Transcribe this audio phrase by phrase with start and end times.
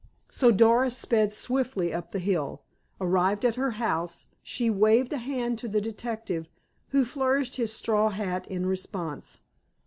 [0.31, 2.63] So Doris sped swiftly up the hill.
[2.99, 6.49] Arrived at her house, she waved a hand to the detective,
[6.87, 9.41] who flourished his straw hat in response.